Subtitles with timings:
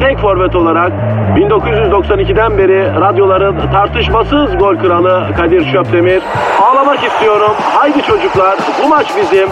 [0.00, 0.92] tek forvet olarak
[1.36, 6.22] 1992'den beri radyoların tartışmasız gol kralı Kadir Şöpdemir.
[6.62, 7.52] Ağlamak istiyorum.
[7.60, 9.48] Haydi çocuklar bu maç bizim.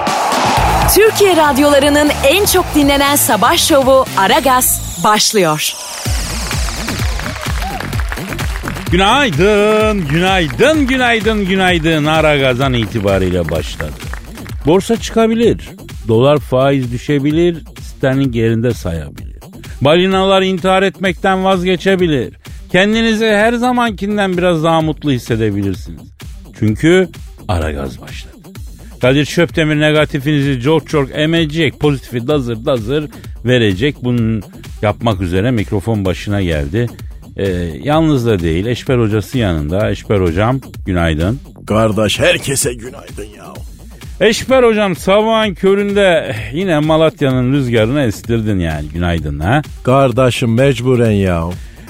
[0.94, 5.74] Türkiye radyolarının en çok dinlenen sabah şovu Aragaz başlıyor.
[8.92, 12.04] Günaydın, günaydın, günaydın, günaydın.
[12.04, 13.92] Ara gazan itibariyle başladı.
[14.66, 15.70] Borsa çıkabilir,
[16.08, 19.23] dolar faiz düşebilir, sterling yerinde sayabilir.
[19.84, 22.34] Balinalar intihar etmekten vazgeçebilir.
[22.72, 26.02] Kendinizi her zamankinden biraz daha mutlu hissedebilirsiniz.
[26.58, 27.08] Çünkü
[27.48, 28.34] ara gaz başladı.
[29.00, 33.10] Kadir Şöptemir negatifinizi çok çok emecek, pozitifi dazır dazır
[33.44, 33.96] verecek.
[34.02, 34.42] Bunun
[34.82, 36.86] yapmak üzere mikrofon başına geldi.
[37.36, 37.48] Ee,
[37.82, 39.90] yalnız da değil, Eşber hocası yanında.
[39.90, 41.40] Eşber hocam günaydın.
[41.66, 43.73] Kardeş herkese günaydın ya.
[44.20, 49.62] Eşber hocam sabahın köründe yine Malatya'nın rüzgarını estirdin yani günaydın ha.
[49.84, 51.44] Kardeşim mecburen ya.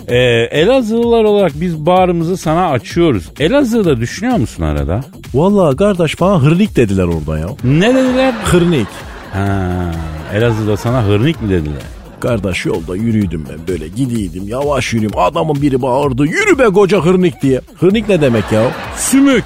[0.08, 0.16] Ee,
[0.50, 3.30] Elazığlılar olarak biz bağrımızı sana açıyoruz.
[3.40, 5.00] Elazığ'da düşünüyor musun arada?
[5.34, 7.46] Vallahi kardeş bana hırnik dediler orada ya.
[7.64, 8.34] Ne dediler?
[8.44, 8.86] Hırnik.
[9.32, 9.92] Ha,
[10.34, 11.82] Elazığ'da sana hırnik mi dediler?
[12.20, 17.42] Kardeş yolda yürüydüm ben böyle gidiydim yavaş yürüyüm adamın biri bağırdı yürü be koca hırnik
[17.42, 17.60] diye.
[17.80, 18.62] Hırnik ne demek ya?
[18.96, 19.44] Sümük.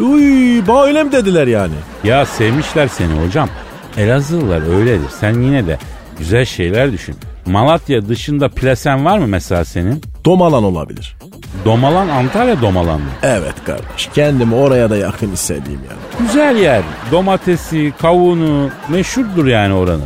[0.00, 1.74] Uy bana öyle mi dediler yani?
[2.04, 3.48] Ya sevmişler seni hocam.
[3.96, 5.08] Elazığlılar öyledir.
[5.20, 5.78] Sen yine de
[6.18, 7.16] güzel şeyler düşün.
[7.46, 10.02] Malatya dışında plasen var mı mesela senin?
[10.24, 11.16] Domalan olabilir.
[11.64, 13.06] Domalan Antalya Domalan mı?
[13.22, 16.26] Evet kardeş kendimi oraya da yakın hissedeyim yani.
[16.26, 16.82] Güzel yer.
[17.12, 20.04] Domatesi, kavunu meşhurdur yani oranın.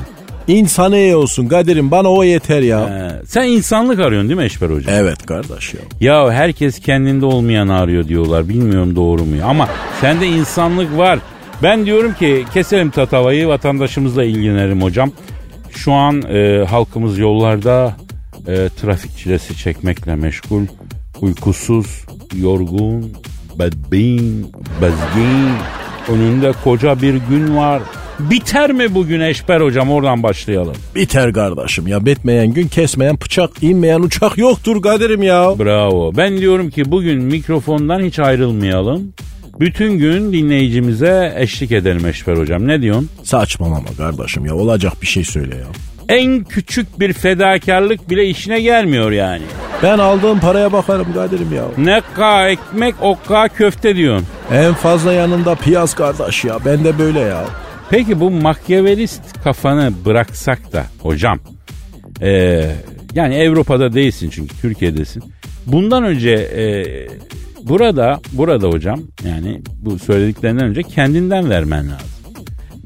[0.48, 2.80] İnsan iyi olsun Kadir'im bana o yeter ya.
[2.80, 4.94] Ee, sen insanlık arıyorsun değil mi Eşber Hocam?
[4.94, 5.80] Evet kardeş ya.
[6.00, 8.48] Ya herkes kendinde olmayan arıyor diyorlar.
[8.48, 9.36] Bilmiyorum doğru mu?
[9.44, 9.69] Ama
[10.00, 11.19] sende insanlık var.
[11.62, 15.12] Ben diyorum ki keselim tatavayı vatandaşımızla ilgilenelim hocam.
[15.70, 17.97] Şu an e, halkımız yollarda
[18.47, 20.62] e, trafik çilesi çekmekle meşgul.
[21.20, 22.04] Uykusuz,
[22.34, 23.12] yorgun,
[23.59, 25.50] bedbin, bezgin.
[26.09, 27.82] Önünde koca bir gün var.
[28.18, 30.76] Biter mi bugün Eşber hocam oradan başlayalım.
[30.94, 35.58] Biter kardeşim ya bitmeyen gün kesmeyen bıçak inmeyen uçak yoktur Kadir'im ya.
[35.58, 36.12] Bravo.
[36.16, 39.12] Ben diyorum ki bugün mikrofondan hiç ayrılmayalım.
[39.60, 42.68] Bütün gün dinleyicimize eşlik edelim Eşber hocam.
[42.68, 43.08] Ne diyorsun?
[43.24, 45.66] Saçmalama kardeşim ya olacak bir şey söyle ya.
[46.08, 49.42] En küçük bir fedakarlık bile işine gelmiyor yani.
[49.82, 51.64] Ben aldığım paraya bakarım Kadir'im ya.
[51.78, 54.26] Ne ka ekmek okka köfte diyorsun.
[54.52, 56.58] En fazla yanında piyaz kardeş ya.
[56.64, 57.44] Ben de böyle ya.
[57.92, 61.38] Peki bu makyavelist kafanı bıraksak da hocam.
[62.22, 62.70] Ee,
[63.14, 65.22] yani Avrupa'da değilsin çünkü Türkiye'desin.
[65.66, 66.64] Bundan önce e,
[67.69, 72.08] burada burada hocam yani bu söylediklerinden önce kendinden vermen lazım.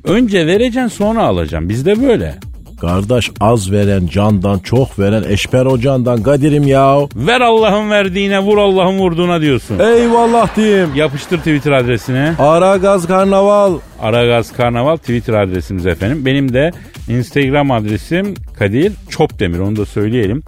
[0.05, 1.69] Önce vereceksin sonra alacaksın.
[1.69, 2.34] Bizde böyle.
[2.81, 6.98] Kardeş az veren candan çok veren eşber ocandan Kadir'im ya.
[7.16, 9.78] Ver Allah'ın verdiğine vur Allah'ın vurduğuna diyorsun.
[9.78, 10.94] Eyvallah diyeyim.
[10.94, 12.34] Yapıştır Twitter adresine.
[12.38, 13.78] Ara gaz karnaval.
[14.03, 16.26] Aragaz Karnaval Twitter adresimiz efendim.
[16.26, 16.70] Benim de
[17.09, 20.43] Instagram adresim Kadir Çopdemir onu da söyleyelim.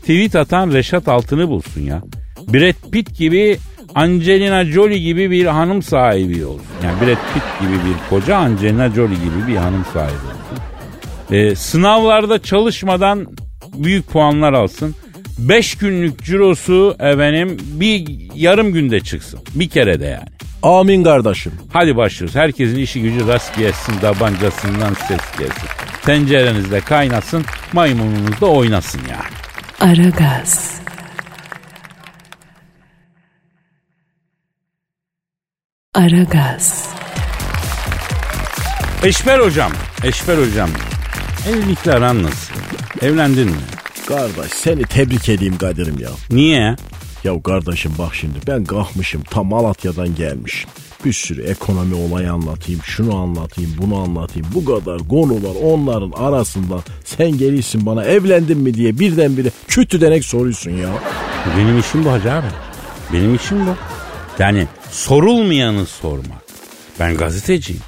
[0.00, 2.02] Tweet atan Reşat Altın'ı bulsun ya.
[2.48, 3.58] Brad Pitt gibi
[3.94, 6.66] Angelina Jolie gibi bir hanım sahibi olsun.
[6.84, 10.64] Yani Brad Pitt gibi bir koca Angelina Jolie gibi bir hanım sahibi olsun.
[11.30, 13.26] Ee, sınavlarda çalışmadan
[13.74, 14.94] büyük puanlar alsın.
[15.38, 19.40] 5 günlük cirosu efendim bir yarım günde çıksın.
[19.54, 20.28] Bir kere de yani.
[20.62, 21.52] Amin kardeşim.
[21.72, 22.36] Hadi başlıyoruz.
[22.36, 25.68] Herkesin işi gücü rast gelsin, tabancasından ses gelsin.
[26.02, 29.20] Tencerenizde kaynasın, maymununuz da oynasın ya.
[29.80, 30.80] Aragaz.
[35.94, 36.88] Aragaz.
[39.04, 39.72] Eşber hocam,
[40.04, 40.70] Eşber hocam.
[41.48, 42.54] Evlilikler aran nasıl?
[43.02, 43.56] Evlendin mi?
[44.08, 46.10] Kardeş seni tebrik edeyim Kadir'im ya.
[46.30, 46.76] Niye?
[47.24, 50.70] Ya kardeşim bak şimdi ben kalkmışım tam Malatya'dan gelmişim.
[51.04, 54.48] Bir sürü ekonomi olayı anlatayım, şunu anlatayım, bunu anlatayım.
[54.54, 60.24] Bu kadar konu var onların arasından sen gelirsin bana evlendin mi diye birdenbire kötü denek
[60.24, 60.88] soruyorsun ya.
[61.58, 62.46] Benim işim bu hacı abi.
[63.12, 63.70] Benim işim bu.
[64.38, 66.44] Yani sorulmayanı sormak.
[67.00, 67.82] Ben gazeteciyim.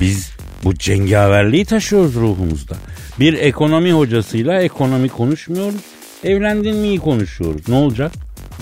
[0.00, 0.29] Biz
[0.64, 2.74] bu cengaverliği taşıyoruz ruhumuzda.
[3.20, 5.80] Bir ekonomi hocasıyla ekonomi konuşmuyoruz.
[6.24, 7.68] Evlendin mi iyi konuşuyoruz.
[7.68, 8.12] Ne olacak?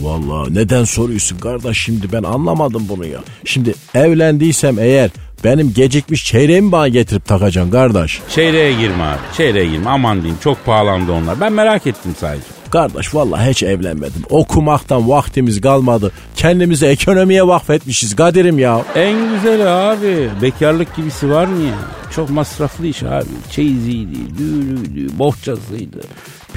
[0.00, 3.20] Vallahi neden soruyorsun kardeş şimdi ben anlamadım bunu ya.
[3.44, 5.10] Şimdi evlendiysem eğer
[5.44, 8.20] benim gecikmiş çeyreğimi bana getirip takacaksın kardeş.
[8.34, 9.18] Çeyreğe girme abi.
[9.36, 9.90] Çeyreğe girme.
[9.90, 11.40] Aman diyeyim çok pahalandı onlar.
[11.40, 12.57] Ben merak ettim sadece.
[12.70, 14.22] Kardeş vallahi hiç evlenmedim.
[14.30, 16.12] Okumaktan vaktimiz kalmadı.
[16.36, 18.82] Kendimizi ekonomiye vakfetmişiz Kadir'im ya.
[18.94, 20.28] En güzeli abi.
[20.42, 21.74] Bekarlık gibisi var mı ya?
[22.16, 23.24] Çok masraflı iş abi.
[23.50, 26.00] Çeyiziydi, düğünüydü, bohçasıydı.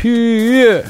[0.03, 0.81] Bir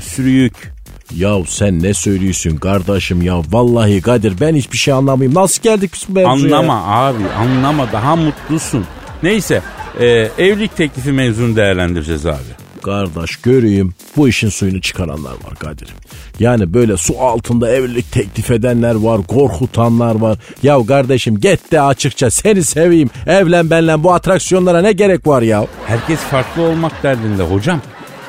[0.00, 0.72] sürü yük.
[1.16, 3.42] Ya sen ne söylüyorsun kardeşim ya?
[3.50, 5.34] Vallahi Kadir ben hiçbir şey anlamayayım.
[5.34, 6.58] Nasıl geldik biz bu mevzuya?
[6.58, 8.84] Anlama abi anlama daha mutlusun.
[9.22, 9.62] Neyse
[10.00, 10.06] e,
[10.38, 12.59] evlilik teklifi mevzunu değerlendireceğiz abi.
[12.82, 15.94] Kardeş göreyim bu işin suyunu çıkaranlar var Kadir'im.
[16.40, 20.38] Yani böyle su altında evlilik teklif edenler var, korkutanlar var.
[20.62, 25.66] Ya kardeşim get de açıkça seni seveyim, evlen benle bu atraksiyonlara ne gerek var ya?
[25.86, 27.80] Herkes farklı olmak derdinde hocam.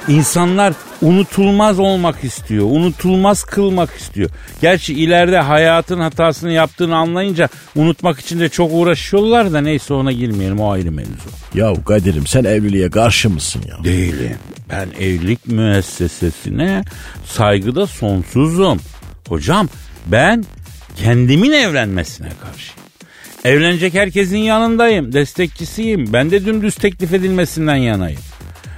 [0.08, 2.66] İnsanlar unutulmaz olmak istiyor.
[2.66, 4.30] Unutulmaz kılmak istiyor.
[4.62, 10.60] Gerçi ileride hayatın hatasını yaptığını anlayınca unutmak için de çok uğraşıyorlar da neyse ona girmeyelim
[10.60, 11.30] o ayrı mevzu.
[11.54, 13.84] Ya Kadir'im sen evliliğe karşı mısın ya?
[13.84, 14.38] Değilim.
[14.70, 16.84] Ben evlilik müessesesine
[17.26, 18.80] saygıda sonsuzum.
[19.28, 19.70] Hocam
[20.06, 20.46] ben
[20.96, 22.82] kendimin evlenmesine karşıyım.
[23.46, 26.14] Evlenecek herkesin yanındayım, destekçisiyim.
[26.14, 28.20] Ben de dümdüz teklif edilmesinden yanayım.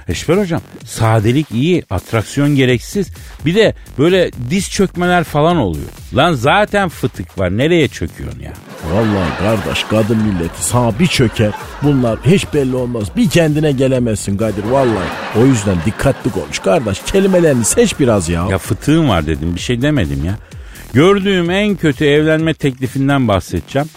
[0.08, 3.08] Eşber hocam sadelik iyi, atraksiyon gereksiz.
[3.46, 5.86] Bir de böyle diz çökmeler falan oluyor.
[6.14, 8.52] Lan zaten fıtık var nereye çöküyorsun ya?
[8.92, 11.50] Vallahi kardeş kadın milleti sana bir çöker.
[11.82, 13.04] Bunlar hiç belli olmaz.
[13.16, 15.08] Bir kendine gelemezsin Kadir vallahi.
[15.38, 17.02] O yüzden dikkatli konuş kardeş.
[17.02, 18.46] Kelimelerini seç biraz ya.
[18.50, 20.34] Ya fıtığım var dedim bir şey demedim ya.
[20.92, 23.88] Gördüğüm en kötü evlenme teklifinden bahsedeceğim.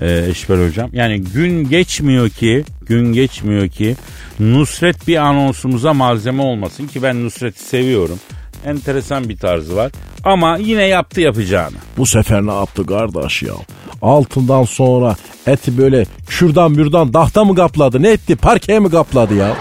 [0.00, 0.90] Ee, Eşber hocam.
[0.92, 3.96] Yani gün geçmiyor ki, gün geçmiyor ki
[4.40, 8.18] Nusret bir anonsumuza malzeme olmasın ki ben Nusret'i seviyorum.
[8.66, 9.92] Enteresan bir tarzı var.
[10.24, 11.76] Ama yine yaptı yapacağını.
[11.98, 13.54] Bu sefer ne yaptı kardeş ya?
[14.02, 15.16] Altından sonra
[15.46, 18.02] eti böyle kürdan mürdan dahta mı kapladı?
[18.02, 18.36] Ne etti?
[18.36, 19.56] Parkeye mi kapladı ya?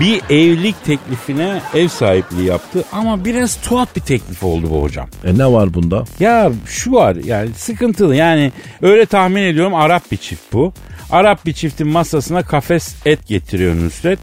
[0.00, 5.08] Bir evlilik teklifine ev sahipliği yaptı ama biraz tuhaf bir teklif oldu bu hocam.
[5.24, 6.04] E ne var bunda?
[6.20, 8.52] Ya şu var yani sıkıntılı yani
[8.82, 10.72] öyle tahmin ediyorum Arap bir çift bu.
[11.10, 14.18] Arap bir çiftin masasına kafes et getiriyor Nusret.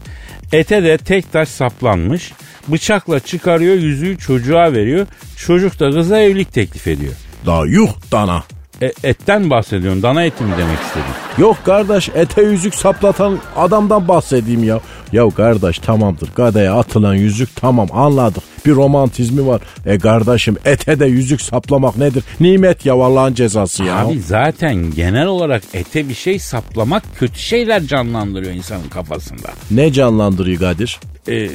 [0.52, 2.32] Ete de tek taş saplanmış.
[2.68, 5.06] Bıçakla çıkarıyor yüzüğü çocuğa veriyor.
[5.36, 7.12] Çocuk da kıza evlilik teklif ediyor.
[7.46, 8.44] Da yuh dana.
[8.82, 11.04] E, etten bahsediyorsun dana eti mi demek istedin?
[11.38, 14.80] Yok kardeş ete yüzük saplatan adamdan bahsedeyim ya.
[15.12, 18.42] Ya kardeş tamamdır gadaya atılan yüzük tamam anladık.
[18.66, 19.60] Bir romantizmi var.
[19.86, 22.24] E kardeşim ete de yüzük saplamak nedir?
[22.40, 23.96] Nimet ya Allah'ın cezası ya.
[23.96, 29.48] Abi zaten genel olarak ete bir şey saplamak kötü şeyler canlandırıyor insanın kafasında.
[29.70, 31.00] Ne canlandırıyor Kadir?
[31.28, 31.48] Ee,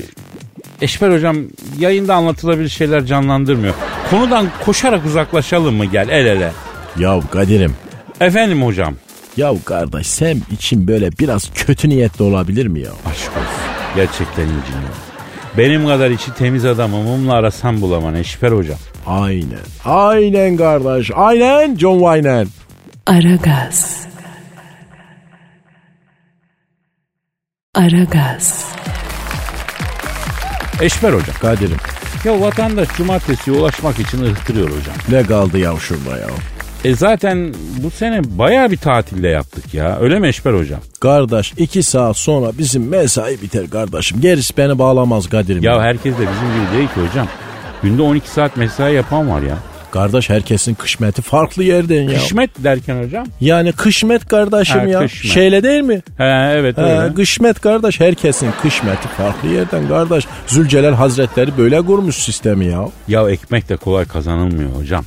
[0.82, 1.38] Eşber hocam
[1.80, 3.74] yayında anlatılabilir şeyler canlandırmıyor.
[4.10, 6.52] Konudan koşarak uzaklaşalım mı gel el ele.
[7.00, 7.76] Ya Kadir'im.
[8.22, 8.96] Efendim hocam.
[9.38, 12.90] Ya kardeş sen için böyle biraz kötü niyetli olabilir mi ya?
[12.92, 13.96] Aşk olsun.
[13.96, 14.96] Gerçekten inciniyorum.
[15.58, 18.78] Benim kadar içi temiz adamı mumla arasam bulamam Eşber hocam.
[19.08, 19.60] Aynen.
[19.86, 21.12] Aynen kardeş.
[21.16, 22.46] Aynen John Wayne.
[23.08, 24.06] Aragaz.
[27.76, 28.66] Aragaz.
[30.82, 31.36] Eşber hocam.
[31.42, 31.78] Kadir'im
[32.26, 34.96] Ya vatandaş cumartesiye ulaşmak için ıhtırıyor hocam.
[35.10, 36.28] ne kaldı ya şurada ya?
[36.86, 39.98] E zaten bu sene baya bir tatilde yaptık ya.
[40.02, 40.80] Öyle mi Eşber hocam?
[41.00, 44.22] Kardeş iki saat sonra bizim mesai biter kardeşim.
[44.22, 45.64] Gerisi beni bağlamaz Kadir'im.
[45.64, 47.28] Ya herkes de bizim gibi değil ki hocam.
[47.84, 49.58] Günde 12 saat mesai yapan var ya.
[49.92, 52.20] Kardeş herkesin kısmeti farklı yerden ya.
[52.20, 53.26] Kışmet derken hocam.
[53.42, 55.00] Yani kısmet kardeşim Ha, ya.
[55.00, 55.34] kısmet.
[55.34, 56.02] Şeyle değil mi?
[56.18, 56.24] He
[56.58, 57.14] evet Ha, öyle.
[57.14, 60.28] kısmet kardeş herkesin kısmeti farklı yerden kardeş.
[60.48, 62.86] Zülcelal Hazretleri böyle kurmuş sistemi ya.
[63.08, 65.06] Ya ekmek de kolay kazanılmıyor hocam.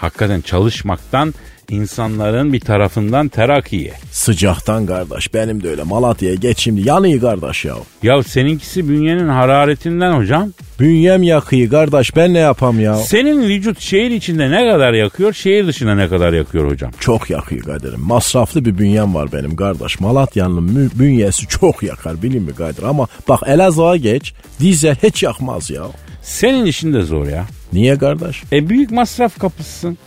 [0.00, 1.34] Hakikaten çalışmaktan
[1.70, 3.92] insanların bir tarafından terakkiye.
[4.12, 7.74] Sıcaktan kardeş benim de öyle Malatya'ya geçeyim yanıyor kardeş ya.
[8.02, 10.52] Ya seninkisi bünyenin hararetinden hocam.
[10.80, 12.96] Bünyem yakıyor kardeş ben ne yapam ya.
[12.96, 16.90] Senin vücut şehir içinde ne kadar yakıyor, şehir dışında ne kadar yakıyor hocam?
[17.00, 18.00] Çok yakıyor Kadir'im.
[18.00, 20.00] Masraflı bir bünyem var benim kardeş.
[20.00, 22.82] Malatya'nın bünyesi çok yakar bilin mi Kadir?
[22.82, 25.82] Ama bak Elazığ'a geç dizel hiç yakmaz ya.
[26.22, 27.46] Senin işin de zor ya.
[27.72, 28.42] Niye kardeş?
[28.52, 29.98] E büyük masraf kapısısın.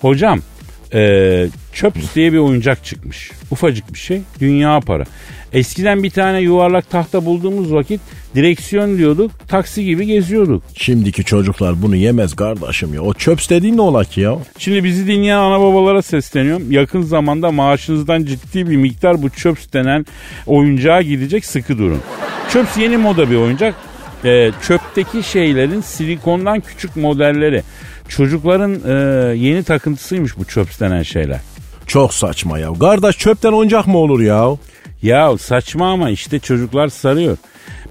[0.00, 0.40] Hocam
[0.94, 3.30] Ee, Çöps diye bir oyuncak çıkmış.
[3.50, 4.20] Ufacık bir şey.
[4.40, 5.04] Dünya para.
[5.52, 8.00] Eskiden bir tane yuvarlak tahta bulduğumuz vakit
[8.34, 9.48] direksiyon diyorduk.
[9.48, 10.62] Taksi gibi geziyorduk.
[10.74, 13.02] Şimdiki çocuklar bunu yemez kardeşim ya.
[13.02, 14.38] O çöps dediğin ne ola ki ya?
[14.58, 16.72] Şimdi bizi dinleyen ana babalara sesleniyorum.
[16.72, 20.06] Yakın zamanda maaşınızdan ciddi bir miktar bu çöps denen
[20.46, 22.00] oyuncağa gidecek sıkı durun.
[22.52, 23.74] Çöps yeni moda bir oyuncak.
[24.26, 27.62] Ee, çöpteki şeylerin silikondan küçük modelleri.
[28.08, 28.92] Çocukların e,
[29.36, 31.40] yeni takıntısıymış bu çöps denen şeyler.
[31.86, 32.72] Çok saçma ya.
[32.80, 34.48] Kardeş çöpten oyuncak mı olur ya?
[35.02, 37.36] Ya saçma ama işte çocuklar sarıyor.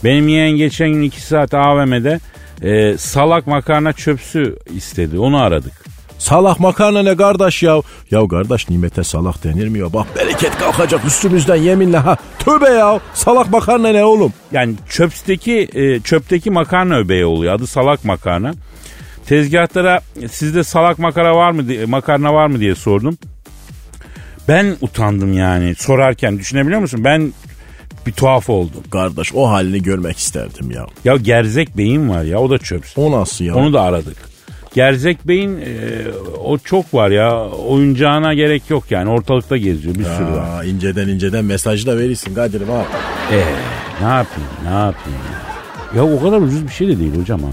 [0.03, 2.19] Benim yeğen geçen gün 2 saat AVM'de
[2.61, 5.19] e, salak makarna çöpsü istedi.
[5.19, 5.84] Onu aradık.
[6.19, 7.81] Salak makarna ne kardeş ya?
[8.11, 9.93] Ya kardeş nimete salak denir mi ya?
[9.93, 12.17] Bak bereket kalkacak üstümüzden yeminle ha.
[12.39, 12.99] Tövbe ya.
[13.13, 14.33] Salak makarna ne oğlum?
[14.51, 17.53] Yani çöpteki e, çöpteki makarna öbeği oluyor.
[17.53, 18.53] Adı salak makarna.
[19.25, 23.17] Tezgahlara sizde salak makara var mı diye, makarna var mı diye sordum.
[24.47, 27.01] Ben utandım yani sorarken düşünebiliyor musun?
[27.03, 27.33] Ben
[28.07, 28.83] bir tuhaf oldum.
[28.91, 30.85] Kardeş o halini görmek isterdim ya.
[31.05, 32.97] Ya gerzek beyin var ya o da çöps.
[32.97, 33.55] O nasıl ya?
[33.55, 34.34] Onu da aradık.
[34.75, 36.01] Gerzek beyin e,
[36.43, 40.63] o çok var ya oyuncağına gerek yok yani ortalıkta geziyor bir sürü var.
[40.63, 42.85] İnceden inceden mesajı da verirsin Kadir'im ha.
[43.31, 43.43] Ee,
[44.01, 46.01] ne yapayım ne yapayım ya.
[46.01, 47.49] Ya o kadar ucuz bir şey de değil hocam ha.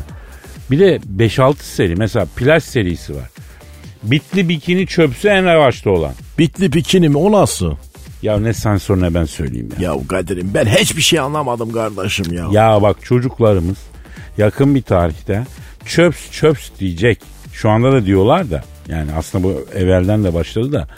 [0.71, 3.31] Bir de 5-6 seri mesela plaj serisi var.
[4.03, 6.13] Bitli bikini çöpsü en revaçta olan.
[6.39, 7.75] Bitli bikini mi o nasıl?
[8.23, 9.93] Ya ne sen sor ne ben söyleyeyim ya.
[9.93, 12.49] Ya Kadir'im ben hiçbir şey anlamadım kardeşim ya.
[12.53, 13.77] Ya bak çocuklarımız
[14.39, 15.45] yakın bir tarihte
[15.87, 17.21] çöps çöps diyecek.
[17.53, 18.65] Şu anda da diyorlar da.
[18.89, 20.89] Yani aslında bu evvelden de başladı da.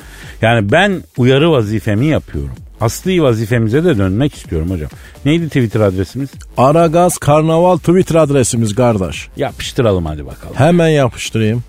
[0.43, 2.55] Yani ben uyarı vazifemi yapıyorum.
[2.81, 4.91] Asli vazifemize de dönmek istiyorum hocam.
[5.25, 6.29] Neydi Twitter adresimiz?
[6.57, 9.29] Aragaz Karnaval Twitter adresimiz kardeş.
[9.37, 10.55] Yapıştıralım hadi bakalım.
[10.57, 11.65] Hemen yapıştırayım.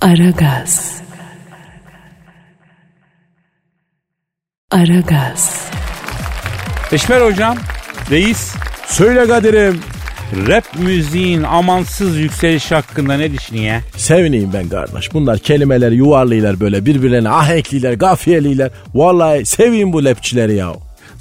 [0.00, 0.94] Aragaz.
[4.70, 5.68] Aragaz.
[6.92, 7.56] Eşmer hocam,
[8.10, 8.54] reis,
[8.86, 9.93] Söyle Kadir'im.
[10.32, 13.80] Rap müziğin amansız yükselişi hakkında ne düşünüyor?
[13.96, 15.14] Sevineyim ben kardeş.
[15.14, 18.70] Bunlar kelimeleri yuvarlıyorlar böyle birbirlerine ahenkliler, gafiyeliler.
[18.94, 20.72] Vallahi seveyim bu rapçileri ya.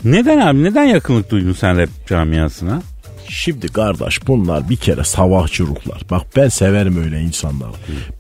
[0.04, 2.82] Neden abi, neden yakınlık duydun sen rap camiasına?
[3.30, 6.02] Şimdi kardeş bunlar bir kere savaşçı ruhlar.
[6.12, 7.72] Bak ben severim öyle insanları.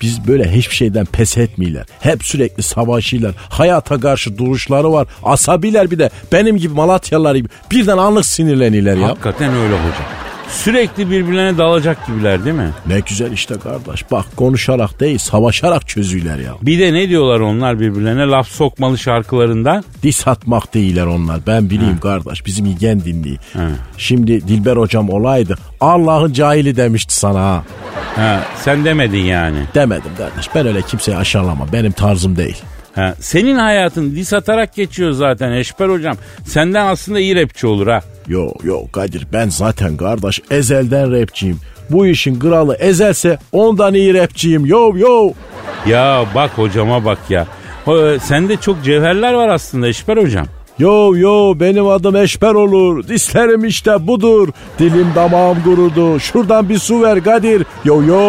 [0.01, 1.85] Biz böyle hiçbir şeyden pes etmiyorlar.
[1.99, 3.33] Hep sürekli savaşıyorlar.
[3.49, 5.07] Hayata karşı duruşları var.
[5.23, 9.07] Asabiler bir de benim gibi Malatyalılar gibi birden anlık sinirleniyorlar ya.
[9.07, 10.22] Hakikaten öyle hocam.
[10.53, 12.69] Sürekli birbirlerine dalacak gibiler değil mi?
[12.87, 14.11] Ne güzel işte kardeş.
[14.11, 16.53] Bak konuşarak değil savaşarak çözüyorlar ya.
[16.61, 19.83] Bir de ne diyorlar onlar birbirlerine laf sokmalı şarkılarında?
[20.03, 21.39] Dis atmak değiller onlar.
[21.47, 22.45] Ben bileyim kardeş.
[22.45, 23.37] Bizim yigen dinliyor.
[23.97, 25.55] Şimdi Dilber hocam olaydı.
[25.81, 27.63] Allah'ın cahili demişti sana ha.
[28.15, 29.57] Ha, sen demedin yani.
[29.75, 30.49] Demedim kardeş.
[30.55, 31.73] Ben öyle kimseyi aşağılama.
[31.73, 32.57] Benim tarzım değil.
[32.95, 36.15] Ha, senin hayatın dis atarak geçiyor zaten Eşber hocam.
[36.45, 38.01] Senden aslında iyi rapçi olur ha.
[38.27, 41.59] Yo yo Kadir ben zaten kardeş ezelden rapçiyim.
[41.89, 44.65] Bu işin kralı ezelse ondan iyi rapçiyim.
[44.65, 45.31] Yo yo.
[45.87, 47.47] Ya bak hocama bak ya.
[47.85, 50.45] Ho- Sende çok cevherler var aslında Eşber hocam.
[50.79, 53.07] Yo yo benim adım Eşber olur.
[53.07, 54.49] Dislerim işte budur.
[54.79, 56.19] Dilim damağım kurudu.
[56.19, 57.65] Şuradan bir su ver Kadir.
[57.85, 58.19] Yo yo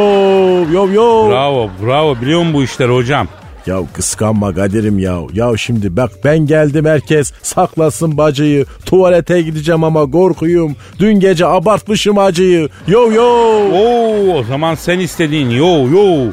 [0.72, 1.28] yo yo.
[1.30, 3.28] Bravo bravo biliyor musun bu işler hocam?
[3.66, 5.18] Ya kıskanma Kadir'im ya.
[5.32, 8.66] Ya şimdi bak ben geldim herkes saklasın bacıyı.
[8.86, 10.76] Tuvalete gideceğim ama korkuyum.
[10.98, 12.68] Dün gece abartmışım acıyı.
[12.88, 13.24] Yo yo.
[13.72, 16.32] Oo o zaman sen istediğin yo yo.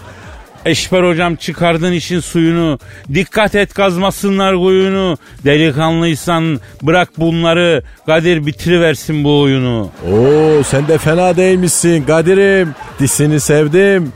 [0.65, 2.79] Eşber hocam çıkardın işin suyunu.
[3.13, 5.17] Dikkat et kazmasınlar kuyunu.
[5.45, 7.83] Delikanlıysan bırak bunları.
[8.05, 9.89] Kadir bitiriversin bu oyunu.
[10.11, 12.75] Oo sen de fena değilmişsin Kadir'im.
[12.99, 14.13] Disini sevdim.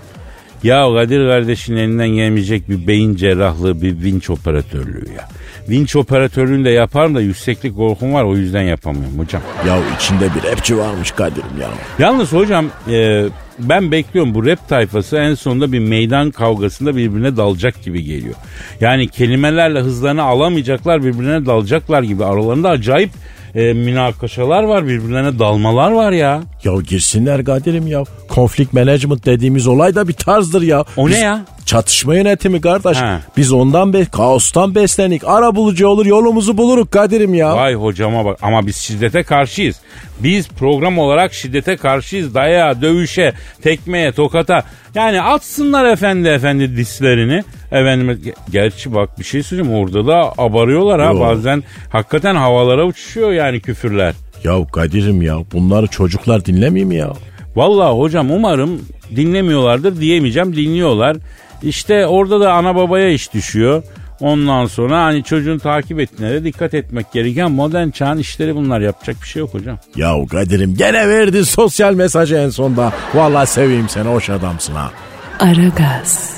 [0.63, 5.27] Ya Kadir kardeşin elinden gelmeyecek bir beyin cerrahlığı, bir vinç operatörlüğü ya.
[5.69, 9.41] Vinç operatörlüğünü de yaparım da yükseklik korkum var o yüzden yapamıyorum hocam.
[9.67, 11.69] Ya içinde bir rapçi varmış Kadir'im ya.
[11.99, 13.25] Yalnız hocam e,
[13.59, 18.35] ben bekliyorum bu rap tayfası en sonunda bir meydan kavgasında birbirine dalacak gibi geliyor.
[18.81, 23.09] Yani kelimelerle hızlarını alamayacaklar birbirine dalacaklar gibi aralarında acayip
[23.55, 26.43] e, münakaşalar var birbirlerine dalmalar var ya.
[26.63, 28.03] Ya girsinler Kadir'im ya.
[28.27, 30.85] Konflikt management dediğimiz olay da bir tarzdır ya.
[30.97, 31.45] O Biz- ne ya?
[31.65, 32.97] Çatışma yönetimi kardeş.
[32.97, 33.21] Ha.
[33.37, 35.21] Biz ondan be kaostan beslenik.
[35.25, 37.55] Ara bulucu olur yolumuzu buluruk Kadir'im ya.
[37.55, 39.79] Vay hocama bak ama biz şiddete karşıyız.
[40.19, 42.33] Biz program olarak şiddete karşıyız.
[42.35, 44.63] Dayağa, dövüşe, tekmeye, tokata.
[44.95, 47.43] Yani atsınlar efendi efendi dislerini.
[47.71, 51.11] Efendim, ge- gerçi bak bir şey söyleyeyim orada da abarıyorlar ha.
[51.13, 51.19] Yo.
[51.19, 54.13] Bazen hakikaten havalara uçuşuyor yani küfürler.
[54.43, 57.13] Ya Kadir'im ya bunları çocuklar dinlemiyor mu ya?
[57.55, 58.81] Vallahi hocam umarım
[59.15, 61.17] dinlemiyorlardır diyemeyeceğim dinliyorlar.
[61.63, 63.83] İşte orada da ana babaya iş düşüyor.
[64.19, 68.81] Ondan sonra hani çocuğun takip ettiğine de dikkat etmek gereken modern çağın işleri bunlar.
[68.81, 69.77] Yapacak bir şey yok hocam.
[69.95, 72.93] Ya Kadir'im gene verdi sosyal mesajı en sonda.
[73.13, 74.91] Vallahi seveyim seni hoş adamsın ha.
[75.39, 76.33] Aragaz.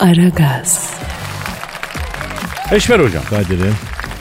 [0.00, 1.00] Aragaz.
[2.72, 3.22] Eşver hocam.
[3.30, 3.74] Kadir'im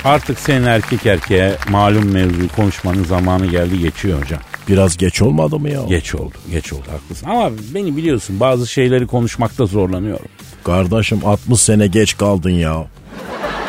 [0.08, 4.40] Artık senin erkek erkeğe malum mevzuyu konuşmanın zamanı geldi geçiyor hocam.
[4.68, 5.82] Biraz geç olmadı mı ya?
[5.90, 7.28] Geç oldu, geç oldu haklısın.
[7.30, 10.26] Ama beni biliyorsun bazı şeyleri konuşmakta zorlanıyorum.
[10.64, 12.74] Kardeşim 60 sene geç kaldın ya.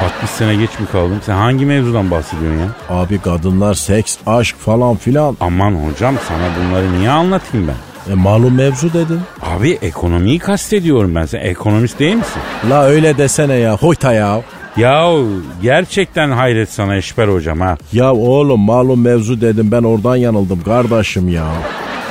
[0.05, 1.21] 60 sene geç mi kaldım?
[1.27, 2.69] Sen hangi mevzudan bahsediyorsun ya?
[2.89, 5.37] Abi kadınlar, seks, aşk falan filan.
[5.41, 8.13] Aman hocam sana bunları niye anlatayım ben?
[8.13, 9.21] E, malum mevzu dedin.
[9.43, 11.27] Abi ekonomiyi kastediyorum ben.
[11.27, 12.43] Sen ekonomist değil misin?
[12.71, 14.41] La öyle desene ya hoyta ya.
[14.77, 15.15] Ya
[15.63, 17.77] gerçekten hayret sana Eşber hocam ha.
[17.93, 21.47] Ya oğlum malum mevzu dedim ben oradan yanıldım kardeşim ya.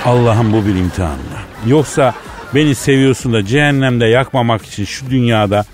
[0.05, 1.67] Allah'ım bu bir imtihan mı?
[1.67, 2.13] Yoksa
[2.55, 5.65] beni seviyorsun da cehennemde yakmamak için şu dünyada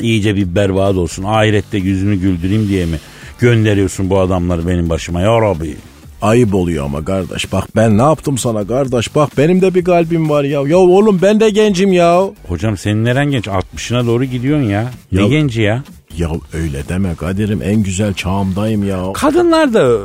[0.00, 1.24] iyice bir berbat olsun.
[1.24, 2.96] Ahirette yüzünü güldüreyim diye mi
[3.40, 5.76] gönderiyorsun bu adamları benim başıma ya Rabbi?
[6.24, 10.30] Ayıp oluyor ama kardeş bak ben ne yaptım sana kardeş bak benim de bir kalbim
[10.30, 10.62] var ya.
[10.66, 12.22] Ya oğlum ben de gencim ya.
[12.48, 13.46] Hocam senin neren genç?
[13.46, 14.90] 60'ına doğru gidiyorsun ya.
[15.12, 15.82] Ne Ya- genci ya?
[16.18, 19.12] Ya öyle deme Kadir'im en güzel çağımdayım ya.
[19.12, 19.98] Kadınlar da e,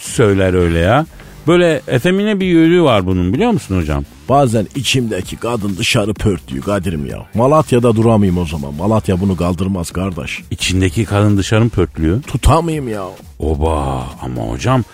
[0.00, 1.06] söyler öyle ya.
[1.46, 4.04] Böyle efemine bir yönü var bunun biliyor musun hocam?
[4.28, 7.18] Bazen içimdeki kadın dışarı pörtlüyor Kadir'im ya.
[7.34, 8.74] Malatya'da duramayayım o zaman.
[8.74, 10.40] Malatya bunu kaldırmaz kardeş.
[10.50, 12.22] İçindeki kadın dışarı pörtlüyor?
[12.22, 13.02] Tutamayayım ya.
[13.38, 14.84] Oba ama hocam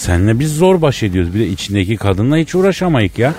[0.00, 1.34] senle biz zor baş ediyoruz.
[1.34, 3.34] Bir de içindeki kadınla hiç uğraşamayık ya.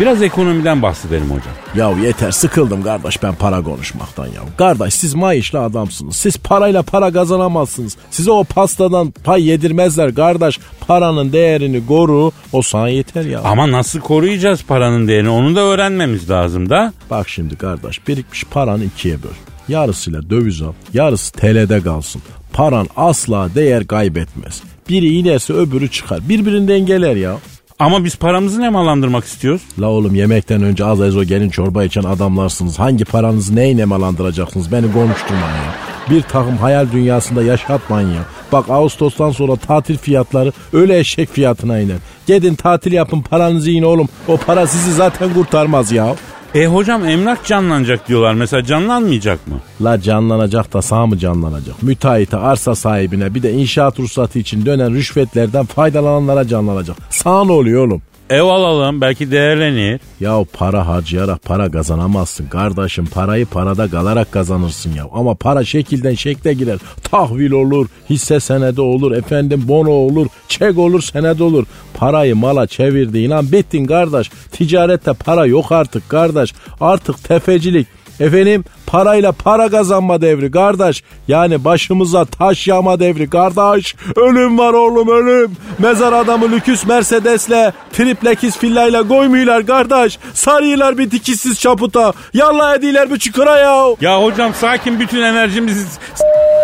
[0.00, 1.54] Biraz ekonomiden bahsedelim hocam.
[1.74, 4.40] Ya yeter sıkıldım kardeş ben para konuşmaktan ya.
[4.58, 6.16] Kardeş siz maaşlı adamsınız.
[6.16, 7.96] Siz parayla para kazanamazsınız.
[8.10, 10.58] Size o pastadan pay yedirmezler kardeş.
[10.86, 13.40] Paranın değerini koru o sana yeter ya.
[13.40, 16.92] Ama nasıl koruyacağız paranın değerini onu da öğrenmemiz lazım da.
[17.10, 19.36] Bak şimdi kardeş birikmiş paranı ikiye böl.
[19.68, 22.22] Yarısıyla döviz al, yarısı TL'de kalsın.
[22.52, 24.62] Paran asla değer kaybetmez.
[24.88, 26.28] Biri inerse öbürü çıkar.
[26.28, 27.38] Birbirini dengeler ya.
[27.78, 29.62] Ama biz paramızı nemalandırmak istiyoruz.
[29.80, 32.78] La oğlum yemekten önce az ezo gelin çorba içen adamlarsınız.
[32.78, 34.72] Hangi paranızı neyle nemalandıracaksınız?
[34.72, 35.74] Beni konuşturmayın ya.
[36.10, 38.24] Bir takım hayal dünyasında yaşatmayın ya.
[38.52, 41.96] Bak Ağustos'tan sonra tatil fiyatları öyle eşek fiyatına iner.
[42.26, 44.08] Gidin tatil yapın paranızı yiyin oğlum.
[44.28, 46.14] O para sizi zaten kurtarmaz ya.
[46.54, 48.34] E hocam emlak canlanacak diyorlar.
[48.34, 49.60] Mesela canlanmayacak mı?
[49.80, 51.82] La canlanacak da sağ mı canlanacak?
[51.82, 56.96] Müteahhite, arsa sahibine bir de inşaat ruhsatı için dönen rüşvetlerden faydalananlara canlanacak.
[57.10, 58.02] Sağ ne oluyor oğlum?
[58.30, 60.00] Ev alalım belki değerlenir.
[60.20, 63.06] Ya para harcayarak para kazanamazsın kardeşim.
[63.06, 65.04] Parayı parada kalarak kazanırsın ya.
[65.12, 66.78] Ama para şekilden şekle girer.
[67.02, 71.66] Tahvil olur, hisse senedi olur, efendim bono olur, çek olur, senet olur.
[71.94, 74.30] Parayı mala çevirdiğin an bittin kardeş.
[74.52, 76.54] Ticarette para yok artık kardeş.
[76.80, 77.86] Artık tefecilik.
[78.20, 81.02] Efendim parayla para kazanma devri kardeş.
[81.28, 83.94] Yani başımıza taş yağma devri kardeş.
[84.16, 85.56] Ölüm var oğlum ölüm.
[85.78, 90.18] Mezar adamı lüküs Mercedes'le triplekis villayla koymuyorlar kardeş.
[90.34, 92.12] Sarıyorlar bir dikişsiz çaputa.
[92.34, 93.84] Yallah ediyorlar bir çukura ya.
[94.00, 95.84] Ya hocam sakin bütün enerjimizi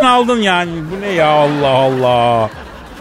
[0.06, 0.70] aldın yani.
[0.70, 2.50] Bu ne ya Allah Allah.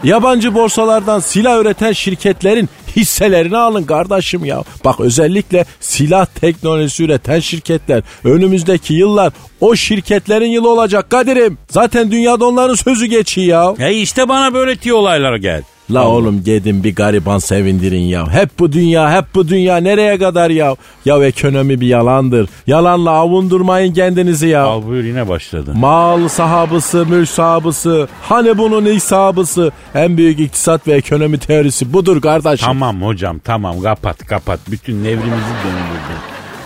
[0.03, 4.63] Yabancı borsalardan silah üreten şirketlerin hisselerini alın kardeşim ya.
[4.86, 11.58] Bak özellikle silah teknolojisi üreten şirketler önümüzdeki yıllar o şirketlerin yılı olacak Kadir'im.
[11.69, 13.47] Zaten dünyada onların sözü geçiyor
[13.80, 13.86] ya.
[13.88, 15.63] Ya işte bana böyle tiyo olaylar gel.
[15.91, 18.32] La oğlum gidin bir gariban sevindirin ya.
[18.32, 20.75] Hep bu dünya, hep bu dünya nereye kadar ya?
[21.06, 22.49] Ya ekonomi bir yalandır.
[22.67, 24.63] Yalanla avundurmayın kendinizi ya.
[24.63, 25.73] Al buyur yine başladı.
[25.75, 29.71] Mal sahabısı, mülk sahabısı, hani bunun ilk sahabısı.
[29.95, 32.65] En büyük iktisat ve ekonomi teorisi budur kardeşim.
[32.65, 34.60] Tamam hocam tamam kapat kapat.
[34.71, 36.19] Bütün nevrimizi döndürdün.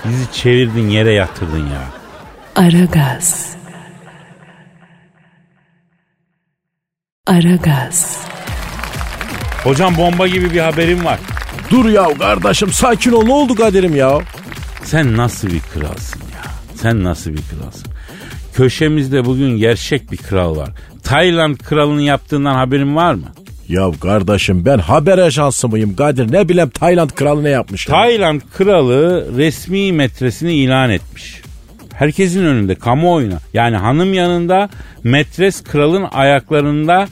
[0.06, 1.84] Bizi çevirdin yere yatırdın ya.
[2.56, 3.56] Aragaz.
[7.28, 8.18] Aragaz.
[9.64, 11.20] Hocam bomba gibi bir haberim var.
[11.72, 14.20] Dur ya kardeşim sakin ol ne oldu Kadir'im ya?
[14.84, 16.52] Sen nasıl bir kralsın ya?
[16.76, 17.92] Sen nasıl bir kralsın?
[18.54, 20.70] Köşemizde bugün gerçek bir kral var.
[21.04, 23.26] Tayland kralının yaptığından haberin var mı?
[23.70, 26.32] Ya kardeşim ben haber ajansı mıyım Kadir?
[26.32, 27.88] Ne bileyim Tayland kralı ne yapmış?
[27.88, 27.96] ya?
[27.96, 31.42] Tayland kralı resmi metresini ilan etmiş.
[31.94, 34.70] Herkesin önünde kamuoyuna yani hanım yanında
[35.04, 37.08] metres kralın ayaklarında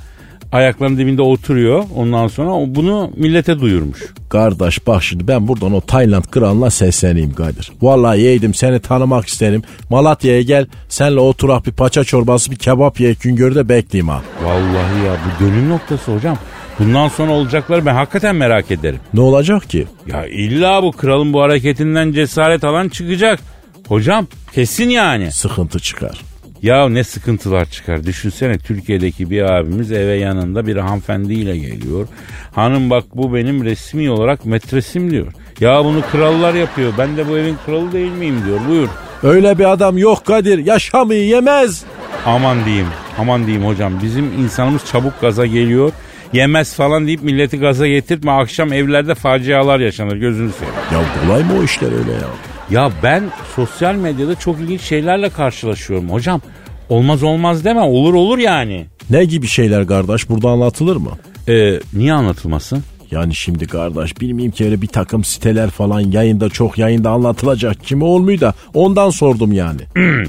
[0.51, 1.83] ayaklarının dibinde oturuyor.
[1.95, 3.99] Ondan sonra bunu millete duyurmuş.
[4.29, 7.71] Kardeş bak şimdi ben buradan o Tayland kralına sesleneyim Kadir.
[7.81, 9.63] Vallahi yeğdim seni tanımak isterim.
[9.89, 14.21] Malatya'ya gel senle oturak bir paça çorbası bir kebap ye Güngör'de bekleyeyim ha.
[14.43, 16.37] Vallahi ya bu dönüm noktası hocam.
[16.79, 18.99] Bundan sonra olacakları ben hakikaten merak ederim.
[19.13, 19.87] Ne olacak ki?
[20.07, 23.39] Ya illa bu kralın bu hareketinden cesaret alan çıkacak.
[23.87, 25.31] Hocam kesin yani.
[25.31, 26.21] Sıkıntı çıkar.
[26.61, 28.03] Ya ne sıkıntılar çıkar.
[28.03, 32.07] Düşünsene Türkiye'deki bir abimiz eve yanında bir hanımefendiyle geliyor.
[32.55, 35.27] Hanım bak bu benim resmi olarak metresim diyor.
[35.59, 36.93] Ya bunu krallar yapıyor.
[36.97, 38.59] Ben de bu evin kralı değil miyim diyor.
[38.69, 38.87] Buyur.
[39.23, 40.65] Öyle bir adam yok Kadir.
[40.65, 41.83] Yaşamayı yemez.
[42.25, 42.87] Aman diyeyim.
[43.17, 43.93] Aman diyeyim hocam.
[44.03, 45.91] Bizim insanımız çabuk gaza geliyor.
[46.33, 48.31] Yemez falan deyip milleti gaza getirtme.
[48.31, 50.15] Akşam evlerde facialar yaşanır.
[50.15, 50.75] Gözünü seveyim.
[50.91, 52.50] Ya kolay mı o işler öyle ya?
[52.71, 53.23] Ya ben
[53.55, 56.41] sosyal medyada çok ilginç şeylerle karşılaşıyorum hocam.
[56.89, 58.85] Olmaz olmaz deme olur olur yani.
[59.09, 61.11] Ne gibi şeyler kardeş burada anlatılır mı?
[61.49, 62.83] Ee, niye anlatılmasın?
[63.11, 68.03] Yani şimdi kardeş bilmeyeyim ki öyle bir takım siteler falan yayında çok yayında anlatılacak kimi
[68.03, 69.81] olmuyor da ondan sordum yani.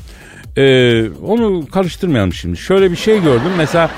[0.56, 2.56] Ee, onu karıştırmayalım şimdi.
[2.56, 3.50] Şöyle bir şey gördüm.
[3.56, 3.90] Mesela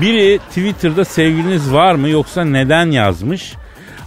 [0.00, 3.52] biri Twitter'da sevgiliniz var mı yoksa neden yazmış.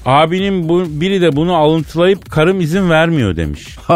[0.06, 3.78] Abinin bu, biri de bunu alıntılayıp karım izin vermiyor demiş.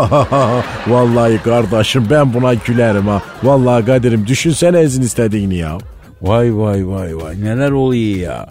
[0.88, 3.22] Vallahi kardeşim ben buna gülerim ha.
[3.44, 5.78] Vallahi Kadir'im düşünsene izin istediğini ya.
[6.22, 8.48] Vay vay vay vay neler oluyor ya.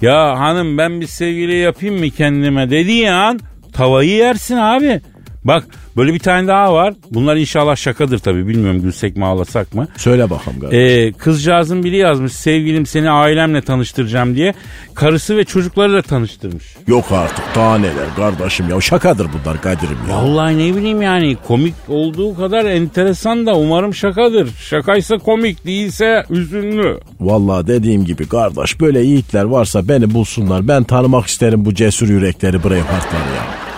[0.00, 3.40] Ya hanım ben bir sevgili yapayım mı kendime dediği an
[3.72, 5.00] tavayı yersin abi.
[5.44, 5.64] Bak
[5.96, 6.94] böyle bir tane daha var.
[7.10, 8.48] Bunlar inşallah şakadır tabii.
[8.48, 9.88] Bilmiyorum gülsek mi ağlasak mı?
[9.96, 10.78] Söyle bakalım kardeş.
[10.78, 14.54] Ee, kızcağızın biri yazmış sevgilim seni ailemle tanıştıracağım diye.
[14.94, 16.64] Karısı ve çocukları da tanıştırmış.
[16.86, 20.16] Yok artık daha neler kardeşim ya şakadır bunlar Kadir'im ya.
[20.16, 24.48] Vallahi ne bileyim yani komik olduğu kadar enteresan da umarım şakadır.
[24.54, 27.00] Şakaysa komik değilse üzünlü.
[27.20, 30.68] Vallahi dediğim gibi kardeş böyle yiğitler varsa beni bulsunlar.
[30.68, 33.69] Ben tanımak isterim bu cesur yürekleri Braveheart'ları ya.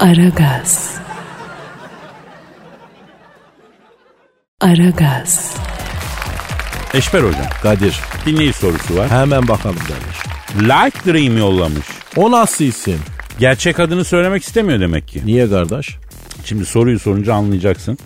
[0.00, 0.94] Aragaz.
[4.60, 5.56] Aragaz.
[6.94, 9.10] Eşber hocam Kadir dinleyici sorusu var.
[9.10, 10.16] hemen bakalım kardeş.
[10.62, 11.86] Like Dream yollamış.
[12.16, 12.98] O nasıl isim?
[13.38, 15.22] Gerçek adını söylemek istemiyor demek ki.
[15.24, 15.96] Niye kardeş?
[16.44, 17.98] Şimdi soruyu sorunca anlayacaksın.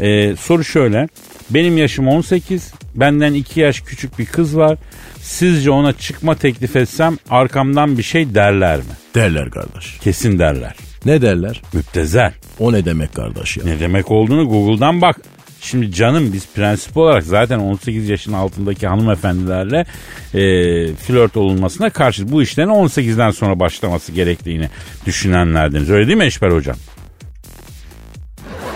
[0.00, 1.08] Ee, soru şöyle.
[1.50, 2.72] Benim yaşım 18.
[2.94, 4.78] Benden 2 yaş küçük bir kız var.
[5.22, 8.84] Sizce ona çıkma teklif etsem arkamdan bir şey derler mi?
[9.14, 9.98] Derler kardeş.
[10.00, 10.74] Kesin derler.
[11.04, 11.62] Ne derler?
[11.72, 12.32] Müptezel.
[12.58, 13.64] O ne demek kardeş ya?
[13.64, 15.16] Ne demek olduğunu Google'dan bak.
[15.60, 19.86] Şimdi canım biz prensip olarak zaten 18 yaşın altındaki hanımefendilerle
[20.34, 24.68] e, flört olunmasına karşı bu işlerin 18'den sonra başlaması gerektiğini
[25.06, 25.90] düşünenlerdeniz.
[25.90, 26.76] Öyle değil mi Eşber Hocam?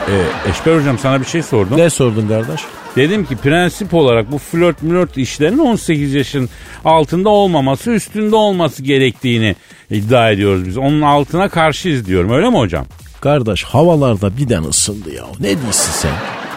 [0.08, 1.78] E, Eşber Hocam sana bir şey sordum.
[1.78, 2.60] Ne sordun kardeş?
[2.96, 6.48] Dedim ki prensip olarak bu flört mülört işlerinin 18 yaşın
[6.84, 9.56] altında olmaması üstünde olması gerektiğini
[9.90, 10.76] iddia ediyoruz biz.
[10.76, 12.86] Onun altına karşıyız diyorum öyle mi hocam?
[13.20, 15.24] Kardeş havalarda birden ısındı ya.
[15.40, 16.12] Ne diyorsun sen?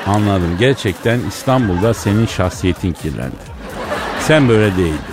[0.07, 0.57] Anladım.
[0.59, 3.35] Gerçekten İstanbul'da senin şahsiyetin kirlendi.
[4.19, 5.12] Sen böyle değildin.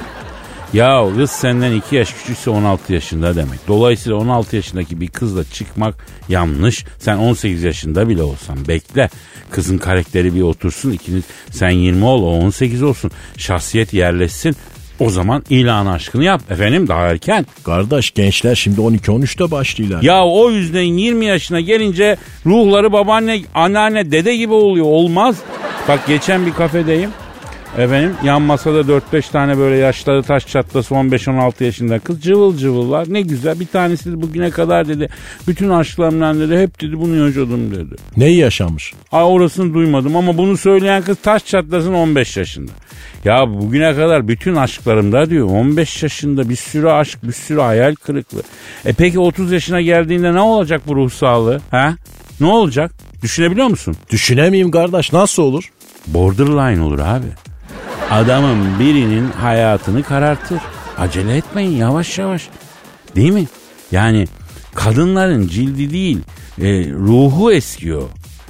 [0.72, 3.68] Ya kız senden 2 yaş küçükse 16 yaşında demek.
[3.68, 6.84] Dolayısıyla 16 yaşındaki bir kızla çıkmak yanlış.
[6.98, 9.08] Sen 18 yaşında bile olsan bekle.
[9.50, 10.90] Kızın karakteri bir otursun.
[10.90, 13.10] ikiniz sen 20 ol o 18 olsun.
[13.36, 14.56] Şahsiyet yerleşsin.
[15.00, 16.42] O zaman ilan aşkını yap.
[16.50, 17.46] Efendim daha erken.
[17.64, 20.02] Kardeş gençler şimdi 12-13'te başlıyorlar.
[20.02, 24.86] Ya o yüzden 20 yaşına gelince ruhları babaanne, anneanne, dede gibi oluyor.
[24.86, 25.36] Olmaz.
[25.88, 27.10] Bak geçen bir kafedeyim.
[27.78, 33.12] Efendim yan masada 4-5 tane böyle yaşları taş çatlası 15-16 yaşında kız cıvıl cıvıllar.
[33.12, 35.08] Ne güzel bir tanesi de bugüne kadar dedi.
[35.48, 37.94] Bütün aşklarımdan dedi hep dedi bunu yaşadım dedi.
[38.16, 38.94] Neyi yaşamış?
[39.12, 42.72] Ay orasını duymadım ama bunu söyleyen kız taş çatlasın 15 yaşında.
[43.24, 48.42] Ya bugüne kadar bütün aşklarımda diyor 15 yaşında bir sürü aşk bir sürü hayal kırıklığı.
[48.84, 51.60] E peki 30 yaşına geldiğinde ne olacak bu ruh sağlığı?
[51.70, 51.94] Ha?
[52.40, 52.92] Ne olacak?
[53.22, 53.96] Düşünebiliyor musun?
[54.10, 55.64] Düşünemeyeyim kardeş nasıl olur?
[56.06, 57.49] Borderline olur abi.
[58.10, 60.58] Adamın birinin hayatını karartır.
[60.98, 62.48] Acele etmeyin yavaş yavaş.
[63.16, 63.46] Değil mi?
[63.92, 64.26] Yani
[64.74, 66.18] kadınların cildi değil
[66.60, 68.02] e, ruhu eskiyor.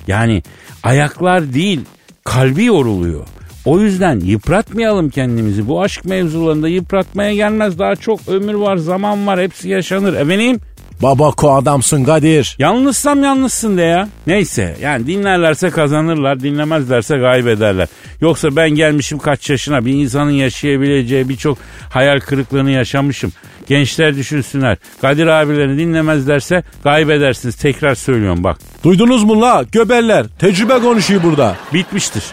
[0.06, 0.42] Yani
[0.82, 1.80] ayaklar değil
[2.24, 3.26] kalbi yoruluyor.
[3.64, 5.68] O yüzden yıpratmayalım kendimizi.
[5.68, 7.78] Bu aşk mevzularında yıpratmaya gelmez.
[7.78, 9.40] Daha çok ömür var, zaman var.
[9.40, 10.14] Hepsi yaşanır.
[10.14, 10.60] Efendim?
[11.02, 12.56] Babako adamsın Kadir.
[12.58, 14.08] Yalnızsam yalnızsın de ya.
[14.26, 17.88] Neyse yani dinlerlerse kazanırlar dinlemezlerse kaybederler.
[18.20, 21.58] Yoksa ben gelmişim kaç yaşına bir insanın yaşayabileceği birçok
[21.90, 23.32] hayal kırıklığını yaşamışım.
[23.68, 24.78] Gençler düşünsünler.
[25.00, 27.56] Kadir abilerini dinlemezlerse kaybedersiniz.
[27.56, 28.58] Tekrar söylüyorum bak.
[28.84, 30.26] Duydunuz mu la göbeller?
[30.38, 31.56] Tecrübe konuşuyor burada.
[31.74, 32.24] Bitmiştir.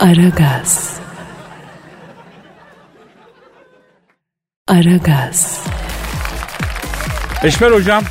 [0.00, 0.96] Aragaz.
[4.68, 5.60] Aragaz.
[7.44, 8.02] Eşmer hocam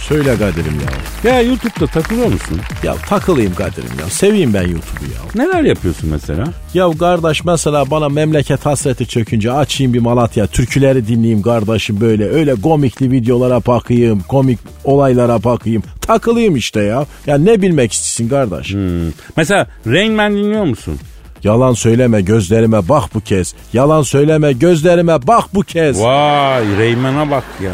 [0.00, 0.80] Söyle Kadir'im
[1.24, 1.30] ya.
[1.32, 2.60] Ya YouTube'da takılıyor musun?
[2.82, 4.06] Ya takılayım Kadir'im ya.
[4.10, 5.44] Seveyim ben YouTube'u ya.
[5.44, 6.44] Neler yapıyorsun mesela?
[6.74, 12.54] Ya kardeş mesela bana memleket hasreti çökünce açayım bir Malatya türküleri dinleyeyim kardeşim böyle öyle
[12.54, 17.06] komikli videolara bakayım komik olaylara bakayım takılayım işte ya.
[17.26, 18.72] Ya ne bilmek istiyorsun kardeş?
[18.74, 19.12] Hmm.
[19.36, 20.98] Mesela Rain Man dinliyor musun?
[21.44, 23.54] Yalan söyleme gözlerime bak bu kez.
[23.72, 26.00] Yalan söyleme gözlerime bak bu kez.
[26.02, 27.72] Vay Rayman'a bak ya.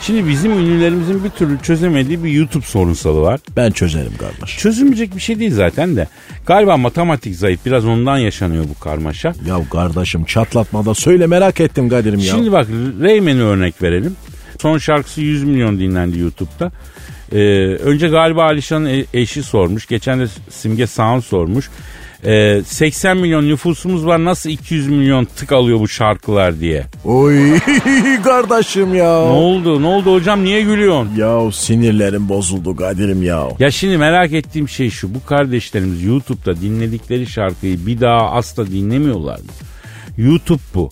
[0.00, 3.40] Şimdi bizim ünlülerimizin bir türlü çözemediği bir YouTube sorunsalı var.
[3.56, 4.58] Ben çözerim kardeş.
[4.58, 6.08] Çözülmeyecek bir şey değil zaten de.
[6.46, 7.66] Galiba matematik zayıf.
[7.66, 9.32] Biraz ondan yaşanıyor bu karmaşa.
[9.46, 12.24] Ya kardeşim çatlatmada söyle merak ettim Kadir'im ya.
[12.24, 12.66] Şimdi bak
[13.00, 14.16] Rayman'ı örnek verelim.
[14.62, 16.72] Son şarkısı 100 milyon dinlendi YouTube'da.
[17.32, 17.38] Ee,
[17.74, 19.86] önce galiba Alişan'ın e- eşi sormuş.
[19.86, 21.70] Geçen de Simge Sağın sormuş.
[22.26, 26.84] Ee, 80 milyon nüfusumuz var nasıl 200 milyon tık alıyor bu şarkılar diye.
[27.04, 27.58] Oy
[28.24, 29.20] kardeşim ya.
[29.20, 31.10] Ne oldu ne oldu hocam niye gülüyorsun?
[31.16, 33.48] Ya sinirlerim bozuldu Kadir'im ya.
[33.58, 39.38] Ya şimdi merak ettiğim şey şu bu kardeşlerimiz YouTube'da dinledikleri şarkıyı bir daha asla dinlemiyorlar
[39.38, 39.44] mı?
[40.18, 40.90] YouTube bu.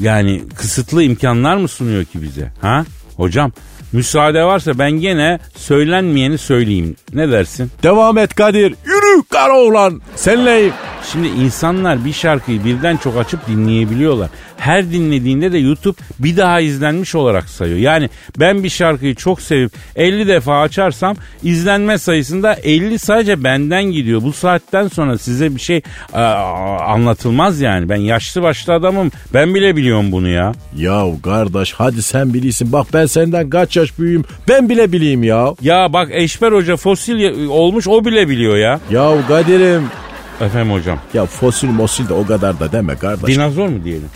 [0.00, 2.52] Yani kısıtlı imkanlar mı sunuyor ki bize?
[2.60, 2.84] Ha?
[3.16, 3.52] Hocam
[3.92, 6.96] müsaade varsa ben gene söylenmeyeni söyleyeyim.
[7.14, 7.70] Ne dersin?
[7.82, 8.74] Devam et Kadir.
[8.86, 10.00] Yürü kara oğlan.
[10.16, 10.72] Senleyim.
[11.12, 14.28] Şimdi insanlar bir şarkıyı birden çok açıp dinleyebiliyorlar.
[14.62, 17.78] Her dinlediğinde de YouTube bir daha izlenmiş olarak sayıyor.
[17.78, 24.22] Yani ben bir şarkıyı çok sevip 50 defa açarsam izlenme sayısında 50 sadece benden gidiyor.
[24.22, 27.88] Bu saatten sonra size bir şey aa, anlatılmaz yani.
[27.88, 29.10] Ben yaşlı başlı adamım.
[29.34, 30.52] Ben bile biliyorum bunu ya.
[30.76, 32.72] Ya kardeş hadi sen bilirsin.
[32.72, 34.24] Bak ben senden kaç yaş büyüğüm.
[34.48, 35.54] Ben bile bileyim ya.
[35.62, 38.80] Ya bak Eşber Hoca fosil olmuş o bile biliyor ya.
[38.90, 39.82] Ya Kadir'im.
[40.40, 40.98] Efendim hocam.
[41.14, 43.34] Ya fosil mosil de o kadar da deme kardeş.
[43.34, 44.08] Dinozor mu diyelim?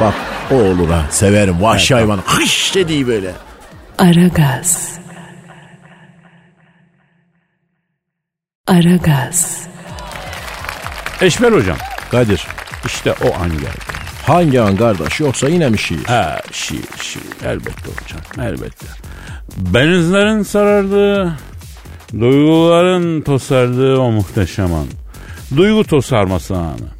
[0.00, 0.14] Bak
[0.50, 1.06] o olur ha.
[1.10, 2.18] Severim vahşi hayvan.
[2.26, 3.32] Hış dediği böyle.
[3.98, 4.98] Aragaz.
[8.66, 9.66] Aragaz.
[11.20, 11.76] Eşber Hocam.
[12.10, 12.46] Kadir.
[12.84, 13.86] İşte o an geldi.
[14.26, 16.04] Hangi an kardeş yoksa yine mi şiir?
[16.04, 18.86] Ha şiir şiir elbette hocam elbette.
[19.56, 21.38] Benizlerin sarardığı,
[22.12, 24.86] duyguların tosardığı o muhteşem an.
[25.56, 26.95] Duygu tosarması anı.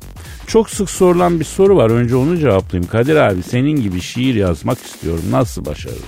[0.46, 1.90] Çok sık sorulan bir soru var.
[1.90, 2.90] Önce onu cevaplayayım.
[2.90, 5.24] Kadir abi senin gibi şiir yazmak istiyorum.
[5.30, 6.02] Nasıl başarırım?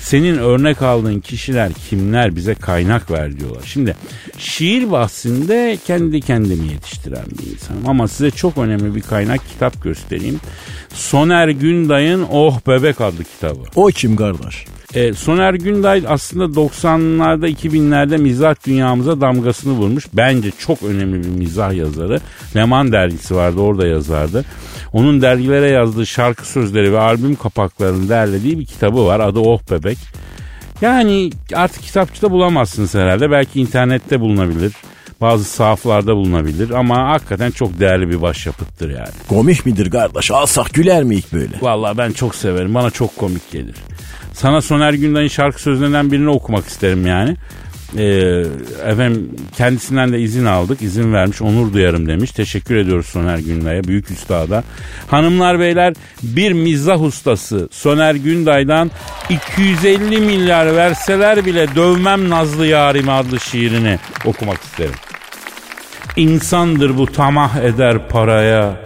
[0.00, 3.62] Senin örnek aldığın kişiler kimler bize kaynak ver diyorlar.
[3.64, 3.96] Şimdi
[4.38, 7.88] şiir bahsinde kendi kendimi yetiştiren bir insanım.
[7.88, 10.40] Ama size çok önemli bir kaynak kitap göstereyim.
[10.94, 13.60] Soner Günday'ın Oh Bebek adlı kitabı.
[13.74, 14.64] O kim kardeş?
[14.94, 20.06] E, Soner Günday aslında 90'larda 2000'lerde mizah dünyamıza damgasını vurmuş.
[20.12, 22.20] Bence çok önemli bir mizah yazarı.
[22.56, 24.44] Leman dergisi vardı orada yazardı.
[24.92, 29.20] Onun dergilere yazdığı şarkı sözleri ve albüm kapaklarını derlediği bir kitabı var.
[29.20, 29.98] Adı Oh Bebek.
[30.80, 33.30] Yani artık kitapçıda bulamazsınız herhalde.
[33.30, 34.72] Belki internette bulunabilir.
[35.20, 39.08] Bazı sahaflarda bulunabilir ama hakikaten çok değerli bir başyapıttır yani.
[39.28, 40.30] Komik midir kardeş?
[40.30, 41.56] Alsak güler mi ilk böyle?
[41.60, 42.74] Vallahi ben çok severim.
[42.74, 43.74] Bana çok komik gelir.
[44.32, 47.36] Sana Soner Günday'ın şarkı sözlerinden birini okumak isterim yani.
[47.98, 48.44] Ee,
[48.86, 50.82] efendim kendisinden de izin aldık.
[50.82, 51.42] izin vermiş.
[51.42, 52.30] Onur duyarım demiş.
[52.30, 53.84] Teşekkür ediyoruz Soner Günday'a.
[53.84, 54.64] Büyük üstada.
[55.08, 58.90] Hanımlar beyler bir mizah ustası Soner Günday'dan
[59.30, 64.94] 250 milyar verseler bile dövmem Nazlı Yarim adlı şiirini okumak isterim.
[66.16, 68.76] İnsandır bu tamah eder paraya.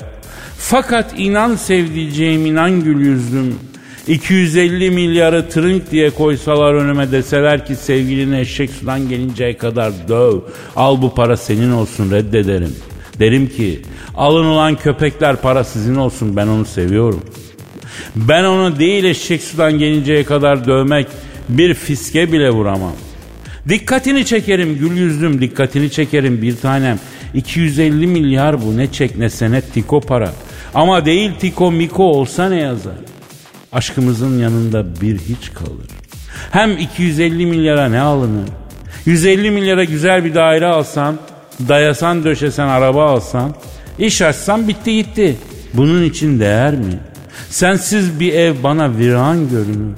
[0.59, 3.59] Fakat inan sevdiceğim inan gül yüzlüm.
[4.09, 10.41] 250 milyarı trink diye koysalar önüme deseler ki sevgilini eşek sudan gelinceye kadar döv.
[10.77, 12.75] Al bu para senin olsun reddederim.
[13.19, 13.81] Derim ki
[14.15, 17.23] alın ulan köpekler para sizin olsun ben onu seviyorum.
[18.17, 21.07] Ben onu değil eşek sudan gelinceye kadar dövmek
[21.49, 22.93] bir fiske bile vuramam.
[23.69, 26.99] Dikkatini çekerim gül yüzlüm dikkatini çekerim bir tanem.
[27.35, 30.33] 250 milyar bu ne çek ne senet tiko para.
[30.75, 32.95] Ama değil tiko miko olsa ne yazar?
[33.77, 35.87] Aşkımızın yanında bir hiç kalır.
[36.51, 38.49] Hem 250 milyara ne alınır?
[39.07, 41.17] 150 milyara güzel bir daire alsan,
[41.69, 43.55] dayasan döşesen araba alsan,
[43.99, 45.37] iş açsan bitti gitti.
[45.75, 46.99] Bunun için değer mi?
[47.51, 49.97] Sensiz bir ev bana viran görünür.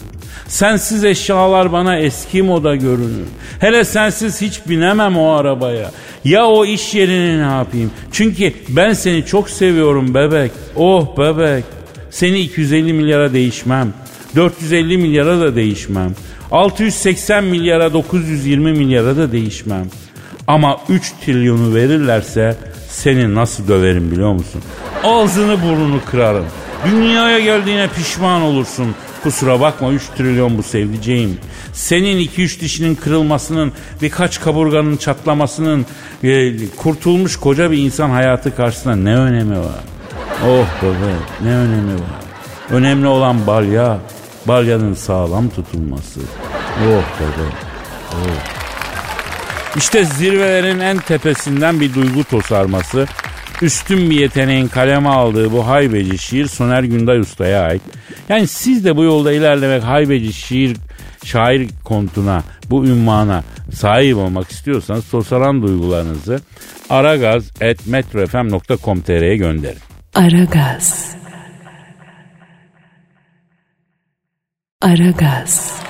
[0.49, 3.27] Sensiz eşyalar bana eski moda görünür.
[3.61, 5.91] Hele sensiz hiç binemem o arabaya.
[6.25, 7.91] Ya o iş yerini ne yapayım?
[8.13, 10.51] Çünkü ben seni çok seviyorum bebek.
[10.77, 11.78] Oh bebek.
[12.11, 13.95] Seni 250 milyara değişmem.
[14.37, 16.15] 450 milyara da değişmem.
[16.51, 19.87] 680 milyara 920 milyara da değişmem.
[20.47, 22.57] Ama 3 trilyonu verirlerse
[22.89, 24.63] seni nasıl döverim biliyor musun?
[25.05, 26.47] Ağzını burnunu kırarım.
[26.91, 28.95] Dünyaya geldiğine pişman olursun.
[29.23, 31.39] Kusura bakma 3 trilyon bu sevdiceğim.
[31.73, 35.87] Senin 2-3 dişinin kırılmasının, birkaç kaburganın çatlamasının
[36.25, 39.85] e, kurtulmuş koca bir insan hayatı karşısında ne önemi var?
[40.47, 42.21] Oh baba ne önemi var?
[42.71, 43.99] Önemli olan balya,
[44.49, 46.21] balyanın sağlam tutulması.
[46.83, 47.47] Oh baba,
[48.13, 48.17] oh.
[49.77, 53.07] İşte zirvelerin en tepesinden bir duygu tosarması.
[53.63, 57.83] Üstün bir yeteneğin kaleme aldığı bu haybeci şiir Soner Günday Usta'ya ait.
[58.29, 60.77] Yani siz de bu yolda ilerlemek haybeci şiir
[61.25, 66.41] şair kontuna, bu ünvana sahip olmak istiyorsanız tosaran duygularınızı
[66.91, 69.88] aragaz.metrofm.com.tr'ye gönderin.
[70.19, 71.17] Aragaz.
[74.83, 75.81] Aragaz.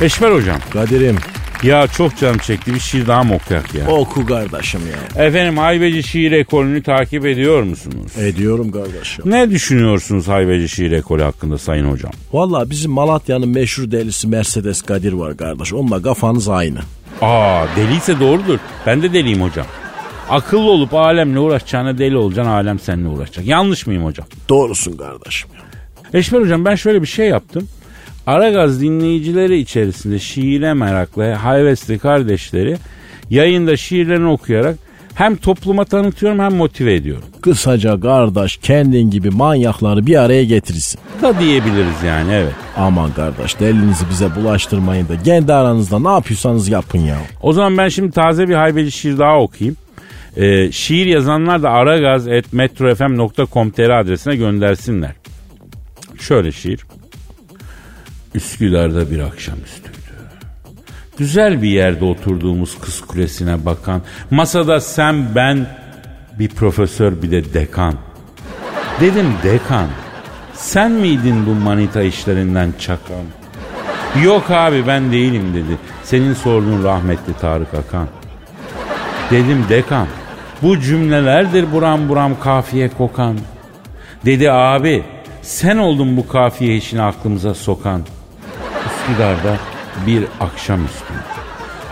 [0.00, 1.16] Eşmer hocam Kadir'im
[1.62, 3.86] ya çok canım çekti bir şiir daha mı okuyak ya?
[3.88, 4.80] oku kardeşim
[5.16, 5.24] ya.
[5.26, 8.18] Efendim haybeci şiir ekolünü takip ediyor musunuz?
[8.18, 9.24] Ediyorum kardeşim.
[9.30, 12.12] Ne düşünüyorsunuz haybeci şiir ekolü hakkında sayın hocam?
[12.32, 15.72] Valla bizim Malatya'nın meşhur delisi Mercedes Kadir var kardeş.
[15.72, 16.78] Onunla kafanız aynı.
[17.22, 18.58] Aa deliyse doğrudur.
[18.86, 19.66] Ben de deliyim hocam.
[20.30, 23.46] Akıllı olup alemle uğraşacağına deli olacaksın alem seninle uğraşacak.
[23.46, 24.26] Yanlış mıyım hocam?
[24.48, 25.50] Doğrusun kardeşim.
[26.14, 27.68] Eşmer hocam ben şöyle bir şey yaptım.
[28.26, 32.76] Aragaz dinleyicileri içerisinde şiire meraklı, hayvesli kardeşleri
[33.30, 34.76] yayında şiirlerini okuyarak
[35.14, 37.24] hem topluma tanıtıyorum hem motive ediyorum.
[37.42, 41.00] Kısaca kardeş kendin gibi manyakları bir araya getirirsin.
[41.22, 42.54] Da diyebiliriz yani evet.
[42.76, 47.16] Aman kardeş delinizi bize bulaştırmayın da kendi aranızda ne yapıyorsanız yapın ya.
[47.42, 49.76] O zaman ben şimdi taze bir haybeci şiir daha okuyayım.
[50.36, 55.12] Ee, şiir yazanlar da aragaz.metrofm.com.tr adresine göndersinler.
[56.20, 56.86] Şöyle şiir.
[58.34, 59.96] Üsküdar'da bir akşamüstüydü.
[61.18, 65.66] Güzel bir yerde oturduğumuz kız kulesine bakan, masada sen ben
[66.38, 67.94] bir profesör bir de dekan.
[69.00, 69.88] Dedim dekan,
[70.54, 73.24] sen miydin bu manita işlerinden çakan?
[74.24, 75.78] Yok abi ben değilim dedi.
[76.04, 78.08] Senin sorduğun rahmetli Tarık Akan.
[79.30, 80.06] Dedim dekan
[80.62, 83.38] bu cümlelerdir buram buram kafiye kokan.
[84.24, 85.04] Dedi abi
[85.42, 88.02] sen oldun bu kafiye işini aklımıza sokan.
[88.86, 89.56] Üsküdar'da
[90.06, 91.14] bir akşamüstü.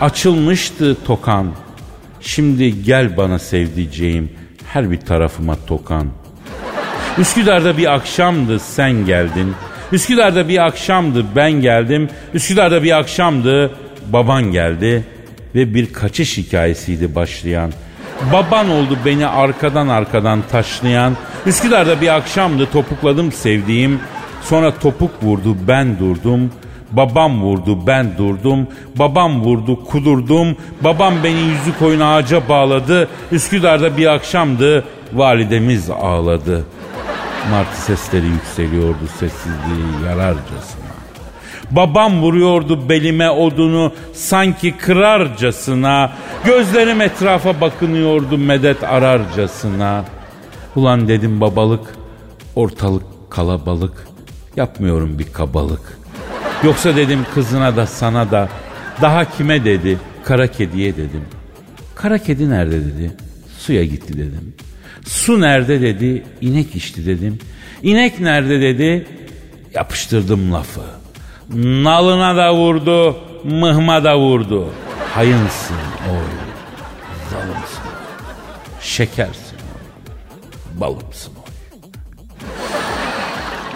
[0.01, 1.51] Açılmıştı tokan.
[2.21, 4.31] Şimdi gel bana sevdiceğim
[4.73, 6.07] her bir tarafıma tokan.
[7.17, 9.53] Üsküdar'da bir akşamdı sen geldin.
[9.91, 12.09] Üsküdar'da bir akşamdı ben geldim.
[12.33, 13.71] Üsküdar'da bir akşamdı
[14.07, 15.03] baban geldi.
[15.55, 17.71] Ve bir kaçış hikayesiydi başlayan.
[18.33, 21.13] Baban oldu beni arkadan arkadan taşlayan.
[21.45, 23.99] Üsküdar'da bir akşamdı topukladım sevdiğim.
[24.41, 26.51] Sonra topuk vurdu ben durdum.
[26.91, 28.67] Babam vurdu ben durdum.
[28.95, 30.57] Babam vurdu kudurdum.
[30.81, 33.09] Babam beni yüzü koyun ağaca bağladı.
[33.31, 36.65] Üsküdar'da bir akşamdı validemiz ağladı.
[37.51, 40.94] Martı sesleri yükseliyordu sessizliği yararcasına.
[41.71, 46.11] Babam vuruyordu belime odunu sanki kırarcasına.
[46.45, 50.05] Gözlerim etrafa bakınıyordu medet ararcasına.
[50.75, 51.95] Ulan dedim babalık,
[52.55, 54.07] ortalık kalabalık.
[54.55, 55.97] Yapmıyorum bir kabalık.
[56.63, 58.49] Yoksa dedim kızına da sana da
[59.01, 59.97] daha kime dedi?
[60.23, 61.21] Kara kediye dedim.
[61.95, 63.11] Kara kedi nerede dedi?
[63.59, 64.53] Suya gitti dedim.
[65.05, 66.23] Su nerede dedi?
[66.41, 67.39] İnek içti dedim.
[67.83, 69.07] İnek nerede dedi?
[69.73, 70.81] Yapıştırdım lafı.
[71.53, 74.69] Nalına da vurdu, mıhma da vurdu.
[75.13, 75.75] Hayınsın
[76.11, 76.27] oy,
[77.31, 77.83] zalımsın,
[78.81, 81.51] şekersin oy, balımsın oy.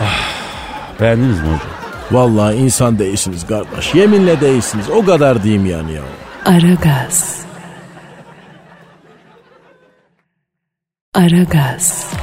[0.02, 0.32] Ah,
[1.02, 1.60] beğendiniz mi hocam?
[2.12, 3.96] Vallahi insan değilsiniz kardeş.
[3.96, 4.90] Yeminle değilsiniz.
[4.90, 6.02] O kadar diyeyim yani ya.
[6.46, 7.40] Aragaz.
[11.14, 12.14] Aragaz.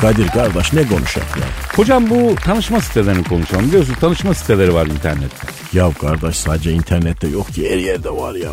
[0.00, 1.63] Kadir kardeş ne konuşak ya?
[1.76, 3.66] Hocam bu tanışma sitelerini konuşalım.
[3.66, 5.46] Biliyorsun tanışma siteleri var internette.
[5.72, 8.50] Ya kardeş sadece internette yok ki her yerde var ya.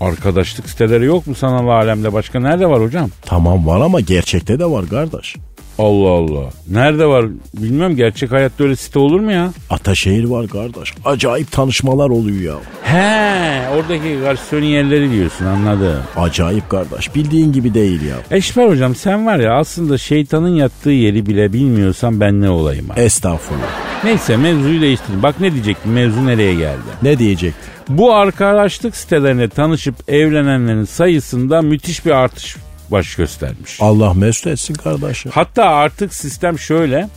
[0.00, 3.10] Arkadaşlık siteleri yok mu sanal alemde başka nerede var hocam?
[3.22, 5.36] Tamam var ama gerçekte de var kardeş.
[5.78, 6.50] Allah Allah.
[6.70, 9.52] Nerede var bilmem gerçek hayatta öyle site olur mu ya?
[9.70, 10.94] Ataşehir var kardeş.
[11.04, 12.60] Acayip tanışmalar oluyor ya.
[12.82, 16.02] He oradaki garsonun yerleri diyorsun anladım.
[16.16, 17.14] Acayip kardeş.
[17.14, 18.16] Bildiğin gibi değil ya.
[18.38, 23.00] Eşber hocam sen var ya aslında şeytanın yattığı yeri bile bilmiyorsan ben ne olayım abi.
[23.00, 24.04] Estağfurullah.
[24.04, 25.22] Neyse mevzuyu değiştirdim.
[25.22, 26.80] Bak ne diyecektim mevzu nereye geldi.
[27.02, 27.66] Ne diyecektin?
[27.88, 32.56] Bu arkadaşlık sitelerine tanışıp evlenenlerin sayısında müthiş bir artış
[32.90, 33.78] baş göstermiş.
[33.80, 35.32] Allah mesut etsin kardeşim.
[35.34, 37.08] Hatta artık sistem şöyle.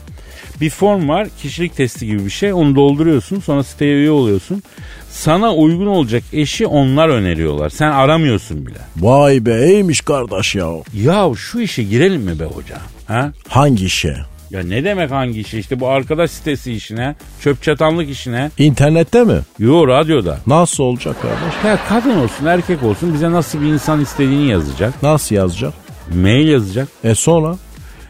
[0.61, 4.63] Bir form var kişilik testi gibi bir şey onu dolduruyorsun sonra siteye üye oluyorsun.
[5.11, 7.69] Sana uygun olacak eşi onlar öneriyorlar.
[7.69, 8.77] Sen aramıyorsun bile.
[8.97, 10.67] Vay be iyiymiş kardeş ya.
[10.93, 12.77] Ya şu işe girelim mi be hoca?
[13.07, 13.31] Ha?
[13.47, 14.17] Hangi işe?
[14.51, 15.59] Ya ne demek hangi işe?
[15.59, 18.51] İşte bu arkadaş sitesi işine, çöp çatanlık işine.
[18.57, 19.39] İnternette mi?
[19.59, 20.39] Yo radyoda.
[20.47, 21.63] Nasıl olacak kardeş?
[21.65, 25.03] Ya kadın olsun erkek olsun bize nasıl bir insan istediğini yazacak.
[25.03, 25.73] Nasıl yazacak?
[26.15, 26.87] Mail yazacak.
[27.03, 27.55] E sonra?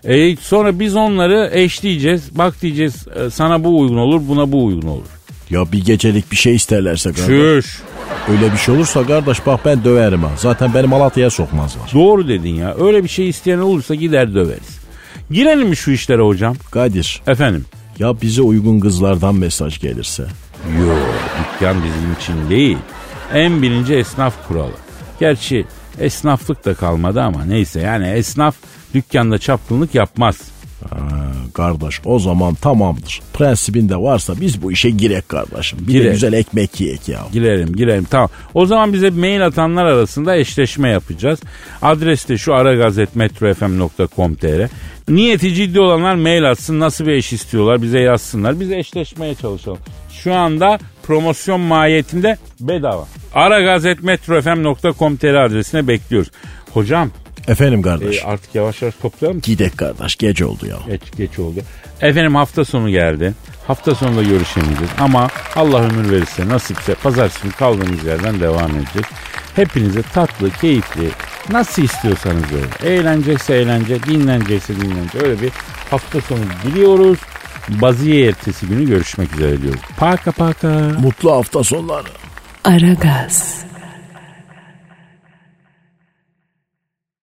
[0.04, 2.38] E sonra biz onları eşleyeceğiz.
[2.38, 5.08] Bak diyeceğiz e, sana bu uygun olur buna bu uygun olur.
[5.50, 7.26] Ya bir gecelik bir şey isterlerse kardeş.
[7.66, 7.82] Şuş.
[8.30, 10.30] Öyle bir şey olursa kardeş bak ben döverim ha.
[10.38, 11.92] Zaten beni Malatya'ya sokmazlar.
[11.94, 12.76] Doğru dedin ya.
[12.80, 14.79] Öyle bir şey isteyen olursa gider döveriz.
[15.32, 16.56] Girelim mi şu işlere hocam?
[16.72, 17.66] Kadir Efendim.
[18.00, 20.24] ya bize uygun kızlardan mesaj gelirse.
[20.80, 20.96] Yo
[21.54, 22.78] dükkan bizim için değil.
[23.34, 24.72] En birinci esnaf kuralı.
[25.20, 25.66] Gerçi
[26.00, 28.56] esnaflık da kalmadı ama neyse yani esnaf
[28.94, 30.38] dükkanda çapkınlık yapmaz.
[30.90, 30.98] Ha,
[31.54, 33.22] kardeş o zaman tamamdır.
[33.34, 35.80] Prensibinde varsa biz bu işe girek kardeşim.
[35.82, 36.06] Bir Girek.
[36.08, 37.20] de güzel ekmek yiyek ya.
[37.34, 38.30] Girelim girelim tamam.
[38.54, 41.40] O zaman bize mail atanlar arasında eşleşme yapacağız.
[41.82, 44.68] Adres de şu aragazetmetrofm.com.tr
[45.10, 48.60] Niyeti ciddi olanlar mail atsın nasıl bir eş istiyorlar bize yazsınlar.
[48.60, 49.80] Biz eşleşmeye çalışalım.
[50.12, 53.08] Şu anda promosyon mahiyetinde bedava.
[53.34, 56.32] aragazetmetrofm.com.tr adresine bekliyoruz.
[56.74, 57.12] Hocam
[57.48, 58.18] Efendim kardeş.
[58.18, 59.42] e, artık yavaş yavaş toplayalım mı?
[59.42, 60.78] Gidek kardeş gece oldu ya.
[60.88, 61.60] Geç, geç oldu.
[62.02, 63.34] Efendim hafta sonu geldi.
[63.68, 69.08] Hafta sonunda görüşemeyeceğiz ama Allah ömür verirse nasipse pazartesi günü kaldığımız yerden devam edeceğiz.
[69.56, 71.10] Hepinize tatlı, keyifli,
[71.52, 72.94] nasıl istiyorsanız öyle.
[72.94, 75.20] Eğlenecekse eğlence, dinlenecekse dinlence.
[75.24, 75.52] Öyle bir
[75.92, 77.20] hafta sonu diliyoruz.
[77.70, 79.82] Baziye ertesi günü görüşmek üzere diyoruz.
[79.98, 80.68] Paka paka.
[81.02, 82.08] Mutlu hafta sonları.
[82.64, 83.69] Aragaz.